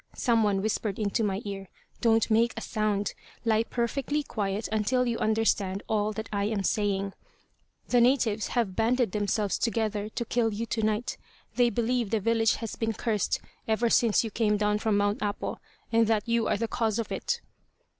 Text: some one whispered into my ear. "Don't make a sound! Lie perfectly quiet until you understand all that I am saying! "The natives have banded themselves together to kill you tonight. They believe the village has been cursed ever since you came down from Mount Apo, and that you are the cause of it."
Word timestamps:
some 0.15 0.41
one 0.41 0.63
whispered 0.63 0.97
into 0.97 1.23
my 1.23 1.43
ear. 1.45 1.69
"Don't 1.99 2.31
make 2.31 2.55
a 2.57 2.61
sound! 2.61 3.13
Lie 3.45 3.61
perfectly 3.65 4.23
quiet 4.23 4.67
until 4.71 5.05
you 5.05 5.19
understand 5.19 5.83
all 5.87 6.11
that 6.13 6.27
I 6.33 6.45
am 6.45 6.63
saying! 6.63 7.13
"The 7.89 8.01
natives 8.01 8.47
have 8.57 8.75
banded 8.75 9.11
themselves 9.11 9.59
together 9.59 10.09
to 10.09 10.25
kill 10.25 10.51
you 10.51 10.65
tonight. 10.65 11.17
They 11.55 11.69
believe 11.69 12.09
the 12.09 12.19
village 12.19 12.55
has 12.55 12.75
been 12.75 12.93
cursed 12.93 13.41
ever 13.67 13.91
since 13.91 14.23
you 14.23 14.31
came 14.31 14.57
down 14.57 14.79
from 14.79 14.97
Mount 14.97 15.21
Apo, 15.21 15.59
and 15.91 16.07
that 16.07 16.27
you 16.27 16.47
are 16.47 16.57
the 16.57 16.67
cause 16.67 16.97
of 16.97 17.11
it." 17.11 17.39